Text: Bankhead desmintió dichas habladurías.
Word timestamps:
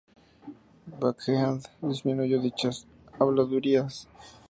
Bankhead 0.99 1.59
desmintió 1.79 2.41
dichas 2.41 2.87
habladurías. 3.19 3.93